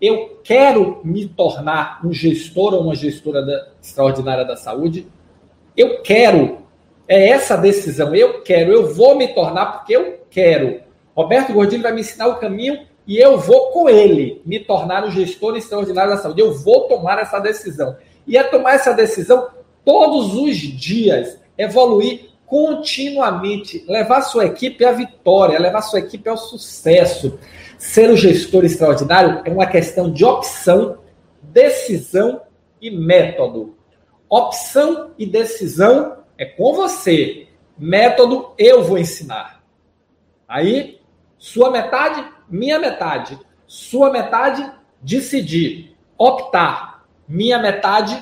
eu 0.00 0.40
quero 0.42 1.00
me 1.04 1.26
tornar 1.26 2.00
um 2.04 2.12
gestor 2.12 2.72
ou 2.72 2.82
uma 2.82 2.94
gestora 2.94 3.44
da, 3.44 3.68
extraordinária 3.82 4.44
da 4.44 4.56
saúde. 4.56 5.06
Eu 5.76 6.00
quero. 6.02 6.58
É 7.06 7.28
essa 7.28 7.56
decisão. 7.56 8.14
Eu 8.14 8.42
quero. 8.42 8.72
Eu 8.72 8.94
vou 8.94 9.16
me 9.16 9.28
tornar 9.28 9.66
porque 9.66 9.94
eu 9.94 10.20
quero. 10.30 10.80
Roberto 11.14 11.52
Gordilho 11.52 11.82
vai 11.82 11.92
me 11.92 12.00
ensinar 12.00 12.28
o 12.28 12.36
caminho 12.36 12.86
e 13.06 13.18
eu 13.18 13.38
vou 13.38 13.72
com 13.72 13.88
ele 13.88 14.40
me 14.46 14.60
tornar 14.60 15.04
um 15.04 15.10
gestor 15.10 15.56
extraordinário 15.56 16.12
da 16.12 16.18
saúde. 16.18 16.40
Eu 16.40 16.54
vou 16.54 16.88
tomar 16.88 17.18
essa 17.18 17.38
decisão. 17.38 17.96
E 18.26 18.38
é 18.38 18.42
tomar 18.42 18.74
essa 18.74 18.92
decisão 18.92 19.48
todos 19.84 20.34
os 20.34 20.56
dias, 20.56 21.38
evoluir 21.58 22.29
continuamente, 22.50 23.84
levar 23.86 24.22
sua 24.22 24.44
equipe 24.44 24.84
à 24.84 24.90
vitória, 24.90 25.56
levar 25.56 25.82
sua 25.82 26.00
equipe 26.00 26.28
ao 26.28 26.36
sucesso. 26.36 27.38
Ser 27.78 28.10
o 28.10 28.16
gestor 28.16 28.64
extraordinário 28.64 29.40
é 29.44 29.50
uma 29.50 29.66
questão 29.66 30.10
de 30.10 30.24
opção, 30.24 30.98
decisão 31.40 32.42
e 32.82 32.90
método. 32.90 33.76
Opção 34.28 35.12
e 35.16 35.24
decisão 35.24 36.16
é 36.36 36.44
com 36.44 36.74
você. 36.74 37.46
Método 37.78 38.52
eu 38.58 38.82
vou 38.82 38.98
ensinar. 38.98 39.62
Aí, 40.48 41.00
sua 41.38 41.70
metade, 41.70 42.26
minha 42.48 42.80
metade. 42.80 43.38
Sua 43.64 44.10
metade, 44.10 44.68
decidir, 45.00 45.96
optar. 46.18 47.06
Minha 47.28 47.60
metade, 47.60 48.20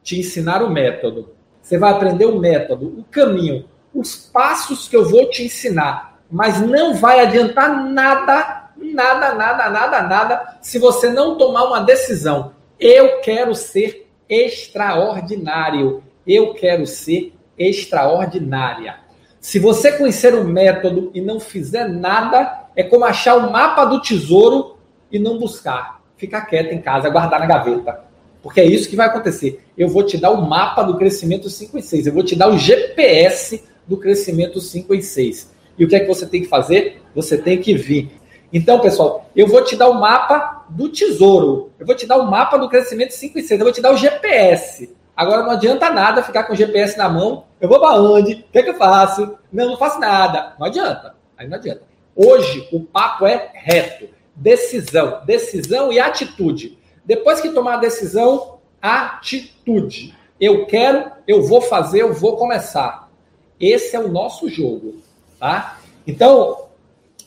te 0.00 0.16
ensinar 0.20 0.62
o 0.62 0.70
método. 0.70 1.34
Você 1.64 1.78
vai 1.78 1.90
aprender 1.90 2.26
o 2.26 2.38
método, 2.38 2.86
o 2.98 3.04
caminho, 3.10 3.64
os 3.92 4.14
passos 4.14 4.86
que 4.86 4.94
eu 4.94 5.08
vou 5.08 5.28
te 5.30 5.44
ensinar. 5.44 6.20
Mas 6.30 6.60
não 6.60 6.94
vai 6.94 7.18
adiantar 7.18 7.90
nada 7.90 8.64
nada, 8.92 9.34
nada, 9.34 9.70
nada, 9.70 10.02
nada 10.02 10.58
se 10.60 10.78
você 10.78 11.08
não 11.08 11.38
tomar 11.38 11.64
uma 11.64 11.80
decisão. 11.80 12.52
Eu 12.78 13.20
quero 13.20 13.54
ser 13.54 14.08
extraordinário. 14.28 16.02
Eu 16.26 16.54
quero 16.54 16.86
ser 16.86 17.34
extraordinária. 17.58 18.96
Se 19.40 19.58
você 19.58 19.92
conhecer 19.92 20.34
o 20.34 20.44
método 20.44 21.10
e 21.14 21.20
não 21.20 21.38
fizer 21.38 21.88
nada, 21.88 22.66
é 22.74 22.82
como 22.82 23.04
achar 23.04 23.36
o 23.36 23.52
mapa 23.52 23.84
do 23.84 24.00
tesouro 24.00 24.78
e 25.10 25.18
não 25.18 25.38
buscar. 25.38 26.00
Ficar 26.16 26.42
quieto 26.42 26.72
em 26.72 26.80
casa, 26.80 27.10
guardar 27.10 27.40
na 27.40 27.46
gaveta. 27.46 28.04
Porque 28.44 28.60
é 28.60 28.64
isso 28.64 28.88
que 28.88 28.94
vai 28.94 29.08
acontecer. 29.08 29.64
Eu 29.76 29.88
vou 29.88 30.04
te 30.04 30.16
dar 30.16 30.30
o 30.30 30.48
mapa 30.48 30.84
do 30.84 30.96
crescimento 30.96 31.50
5 31.50 31.78
e 31.78 31.82
6. 31.82 32.06
Eu 32.06 32.12
vou 32.12 32.22
te 32.22 32.36
dar 32.36 32.48
o 32.48 32.56
GPS 32.56 33.64
do 33.88 33.96
crescimento 33.96 34.60
5 34.60 34.94
e 34.94 35.02
6. 35.02 35.52
E 35.76 35.84
o 35.84 35.88
que 35.88 35.96
é 35.96 36.00
que 36.00 36.06
você 36.06 36.26
tem 36.26 36.42
que 36.42 36.48
fazer? 36.48 37.02
Você 37.12 37.36
tem 37.36 37.60
que 37.60 37.74
vir 37.74 38.12
então, 38.54 38.78
pessoal, 38.78 39.28
eu 39.34 39.48
vou 39.48 39.64
te 39.64 39.74
dar 39.74 39.88
o 39.88 39.94
mapa 39.94 40.64
do 40.68 40.88
tesouro. 40.88 41.72
Eu 41.76 41.84
vou 41.84 41.96
te 41.96 42.06
dar 42.06 42.18
o 42.18 42.30
mapa 42.30 42.56
do 42.56 42.68
crescimento 42.68 43.12
5 43.12 43.36
e 43.36 43.42
6. 43.42 43.58
Eu 43.58 43.66
vou 43.66 43.72
te 43.72 43.82
dar 43.82 43.92
o 43.92 43.96
GPS. 43.96 44.94
Agora 45.16 45.42
não 45.42 45.50
adianta 45.50 45.90
nada 45.90 46.22
ficar 46.22 46.44
com 46.44 46.52
o 46.52 46.56
GPS 46.56 46.96
na 46.96 47.08
mão. 47.08 47.46
Eu 47.60 47.68
vou 47.68 47.80
para 47.80 48.00
onde? 48.00 48.34
O 48.34 48.52
que, 48.52 48.58
é 48.60 48.62
que 48.62 48.70
eu 48.70 48.76
faço? 48.76 49.36
Não, 49.52 49.70
não 49.70 49.76
faço 49.76 49.98
nada. 49.98 50.54
Não 50.56 50.68
adianta. 50.68 51.16
Aí 51.36 51.48
não 51.48 51.56
adianta. 51.56 51.82
Hoje 52.14 52.68
o 52.70 52.78
papo 52.78 53.26
é 53.26 53.50
reto. 53.54 54.08
Decisão. 54.36 55.22
Decisão 55.26 55.92
e 55.92 55.98
atitude. 55.98 56.78
Depois 57.04 57.40
que 57.40 57.50
tomar 57.50 57.74
a 57.74 57.80
decisão, 57.80 58.58
atitude. 58.80 60.16
Eu 60.40 60.66
quero, 60.66 61.10
eu 61.26 61.42
vou 61.42 61.60
fazer, 61.60 62.02
eu 62.02 62.12
vou 62.12 62.36
começar. 62.36 63.10
Esse 63.58 63.94
é 63.96 64.00
o 64.00 64.08
nosso 64.08 64.48
jogo, 64.48 64.96
tá? 65.38 65.78
Então, 66.06 66.64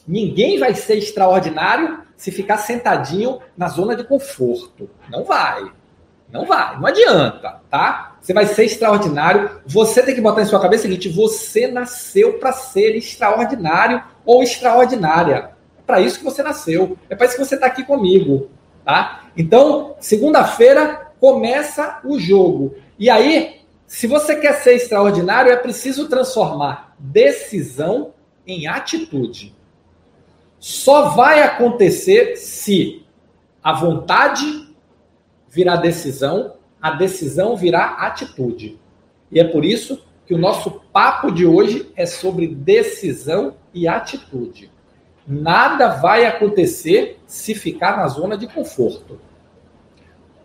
Ninguém 0.08 0.58
vai 0.58 0.74
ser 0.74 0.98
extraordinário 0.98 2.00
se 2.16 2.32
ficar 2.32 2.58
sentadinho 2.60 3.40
na 3.58 3.68
zona 3.68 3.94
de 3.94 4.06
conforto. 4.06 4.90
Não 5.10 5.26
vai. 5.26 5.70
Não 6.32 6.46
vai. 6.46 6.80
Não 6.80 6.88
adianta, 6.88 7.62
tá? 7.70 8.16
Você 8.22 8.34
vai 8.34 8.46
ser 8.46 8.64
extraordinário. 8.64 9.62
Você 9.66 10.02
tem 10.02 10.16
que 10.16 10.22
botar 10.22 10.44
em 10.44 10.46
sua 10.46 10.62
cabeça 10.62 10.84
o 10.84 10.90
seguinte: 10.90 11.10
você 11.10 11.68
nasceu 11.68 12.40
para 12.40 12.54
ser 12.54 12.96
extraordinário 12.96 14.02
ou 14.26 14.42
extraordinária. 14.42 15.52
É 15.78 15.82
para 15.86 16.00
isso 16.00 16.20
que 16.20 16.26
você 16.26 16.42
nasceu. 16.42 16.98
É 17.10 17.16
para 17.16 17.26
isso 17.28 17.36
que 17.36 17.44
você 17.44 17.56
está 17.56 17.68
aqui 17.68 17.84
comigo, 17.84 18.50
tá? 18.88 19.30
Então, 19.36 19.96
segunda-feira 20.00 21.12
começa 21.20 22.00
o 22.04 22.18
jogo. 22.18 22.76
E 22.98 23.10
aí, 23.10 23.62
se 23.86 24.08
você 24.08 24.36
quer 24.36 24.54
ser 24.54 24.76
extraordinário, 24.76 25.52
é 25.52 25.58
preciso 25.58 26.08
transformar 26.08 26.96
decisão 26.98 28.14
em 28.46 28.68
atitude 28.68 29.58
só 30.60 31.10
vai 31.10 31.42
acontecer 31.44 32.36
se 32.36 33.06
a 33.64 33.74
vontade 33.74 34.76
virar 35.50 35.78
decisão, 35.78 36.56
a 36.82 36.92
decisão 36.92 37.56
virar 37.56 37.98
atitude. 38.00 38.80
E 39.32 39.40
é 39.40 39.44
por 39.44 39.64
isso 39.64 40.06
que 40.26 40.34
o 40.34 40.38
nosso 40.38 40.82
papo 40.92 41.32
de 41.32 41.46
hoje 41.46 41.92
é 41.96 42.06
sobre 42.06 42.48
decisão 42.48 43.56
e 43.74 43.88
atitude. 43.88 44.72
Nada 45.28 45.90
vai 45.90 46.26
acontecer 46.26 47.20
se 47.28 47.54
ficar 47.54 47.98
na 47.98 48.08
zona 48.08 48.38
de 48.38 48.48
conforto. 48.48 49.20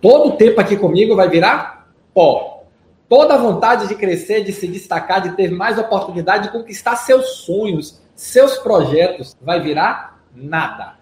Todo 0.00 0.30
o 0.30 0.36
tempo 0.36 0.60
aqui 0.60 0.76
comigo 0.76 1.14
vai 1.14 1.28
virar 1.28 1.88
pó. 2.12 2.64
Toda 3.08 3.38
vontade 3.38 3.86
de 3.86 3.94
crescer, 3.94 4.42
de 4.42 4.52
se 4.52 4.66
destacar, 4.66 5.20
de 5.20 5.36
ter 5.36 5.52
mais 5.52 5.78
oportunidade 5.78 6.44
de 6.44 6.52
conquistar 6.52 6.96
seus 6.96 7.44
sonhos, 7.44 8.02
seus 8.16 8.58
projetos 8.58 9.36
vai 9.40 9.60
virar 9.60 10.20
nada. 10.34 10.94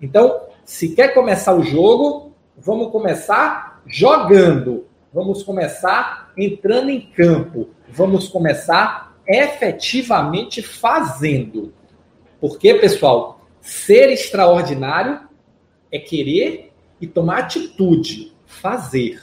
Então, 0.00 0.40
se 0.64 0.94
quer 0.94 1.12
começar 1.12 1.54
o 1.54 1.62
jogo, 1.62 2.32
vamos 2.56 2.90
começar 2.90 3.82
jogando. 3.86 4.86
Vamos 5.12 5.42
começar 5.42 6.32
entrando 6.36 6.90
em 6.90 7.00
campo. 7.00 7.68
Vamos 7.88 8.28
começar 8.28 9.14
efetivamente 9.26 10.62
fazendo. 10.62 11.74
Porque, 12.40 12.74
pessoal, 12.74 13.46
ser 13.60 14.10
extraordinário 14.10 15.20
é 15.90 15.98
querer 15.98 16.72
e 17.00 17.06
tomar 17.06 17.38
atitude, 17.38 18.32
fazer. 18.46 19.20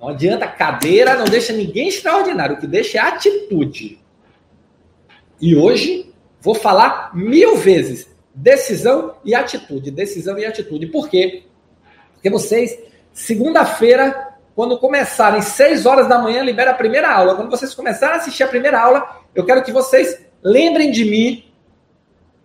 Não 0.00 0.08
adianta 0.08 0.46
cadeira, 0.46 1.16
não 1.16 1.24
deixa 1.24 1.52
ninguém 1.52 1.88
extraordinário. 1.88 2.56
O 2.56 2.60
que 2.60 2.66
deixa 2.66 2.98
é 2.98 3.00
atitude. 3.00 3.98
E 5.40 5.56
hoje 5.56 6.12
vou 6.40 6.54
falar 6.54 7.14
mil 7.14 7.56
vezes 7.56 8.08
decisão 8.34 9.16
e 9.24 9.34
atitude. 9.34 9.90
Decisão 9.90 10.38
e 10.38 10.44
atitude. 10.44 10.86
Por 10.86 11.08
quê? 11.08 11.44
Porque 12.14 12.30
vocês, 12.30 12.78
segunda-feira, 13.12 14.36
quando 14.54 14.78
começarem, 14.78 15.40
6 15.40 15.86
horas 15.86 16.08
da 16.08 16.18
manhã, 16.18 16.42
libera 16.42 16.72
a 16.72 16.74
primeira 16.74 17.12
aula. 17.12 17.34
Quando 17.34 17.50
vocês 17.50 17.74
começarem 17.74 18.16
a 18.16 18.18
assistir 18.18 18.42
a 18.42 18.48
primeira 18.48 18.80
aula, 18.80 19.20
eu 19.34 19.44
quero 19.44 19.62
que 19.62 19.72
vocês 19.72 20.24
lembrem 20.42 20.90
de 20.90 21.04
mim. 21.04 21.44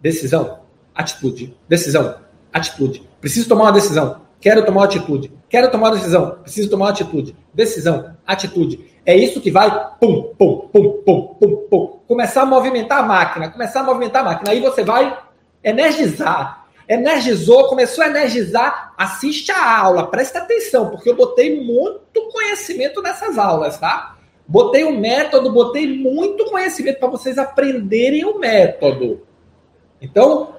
Decisão, 0.03 0.59
atitude. 0.93 1.57
Decisão, 1.65 2.15
atitude. 2.51 3.09
Preciso 3.21 3.47
tomar 3.47 3.63
uma 3.63 3.71
decisão. 3.71 4.19
Quero 4.41 4.65
tomar 4.65 4.81
uma 4.81 4.85
atitude. 4.85 5.31
Quero 5.47 5.71
tomar 5.71 5.87
uma 5.87 5.95
decisão. 5.95 6.39
Preciso 6.41 6.69
tomar 6.69 6.87
uma 6.87 6.91
atitude. 6.91 7.33
Decisão, 7.53 8.13
atitude. 8.27 8.91
É 9.05 9.15
isso 9.15 9.39
que 9.39 9.49
vai 9.49 9.71
pum, 10.01 10.33
pum, 10.37 10.67
pum, 10.73 11.01
pum, 11.05 11.35
pum, 11.39 11.55
pum. 11.69 11.99
Começar 12.05 12.41
a 12.41 12.45
movimentar 12.45 12.99
a 12.99 13.03
máquina. 13.03 13.49
Começar 13.49 13.79
a 13.79 13.83
movimentar 13.83 14.23
a 14.23 14.25
máquina. 14.25 14.51
Aí 14.51 14.59
você 14.59 14.83
vai 14.83 15.17
energizar. 15.63 16.67
Energizou, 16.89 17.69
começou 17.69 18.03
a 18.03 18.09
energizar, 18.09 18.93
assiste 18.97 19.53
a 19.53 19.79
aula, 19.79 20.07
presta 20.07 20.39
atenção, 20.39 20.89
porque 20.89 21.09
eu 21.09 21.15
botei 21.15 21.63
muito 21.63 22.29
conhecimento 22.29 23.01
nessas 23.01 23.37
aulas, 23.37 23.77
tá? 23.77 24.17
Botei 24.45 24.83
o 24.83 24.89
um 24.89 24.99
método, 24.99 25.53
botei 25.53 25.87
muito 25.87 26.43
conhecimento 26.51 26.99
para 26.99 27.07
vocês 27.07 27.37
aprenderem 27.37 28.25
o 28.25 28.37
método. 28.37 29.21
Então, 30.03 30.55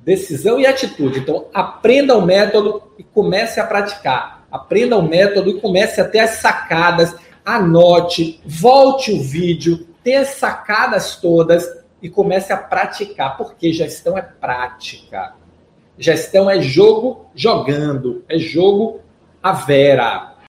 decisão 0.00 0.58
e 0.58 0.66
atitude. 0.66 1.20
Então, 1.20 1.46
aprenda 1.54 2.18
o 2.18 2.26
método 2.26 2.82
e 2.98 3.04
comece 3.04 3.60
a 3.60 3.64
praticar. 3.64 4.44
Aprenda 4.50 4.96
o 4.96 5.08
método 5.08 5.50
e 5.50 5.60
comece 5.60 6.00
a 6.00 6.08
ter 6.08 6.18
as 6.18 6.30
sacadas. 6.30 7.14
Anote, 7.44 8.40
volte 8.44 9.12
o 9.12 9.22
vídeo, 9.22 9.86
tenha 10.02 10.22
as 10.22 10.30
sacadas 10.30 11.16
todas 11.16 11.64
e 12.02 12.08
comece 12.08 12.52
a 12.52 12.56
praticar, 12.56 13.36
porque 13.36 13.72
gestão 13.72 14.18
é 14.18 14.22
prática. 14.22 15.34
Gestão 15.96 16.50
é 16.50 16.60
jogo 16.60 17.26
jogando, 17.34 18.24
é 18.28 18.36
jogo 18.38 19.00
a 19.42 19.52
vera. 19.52 20.33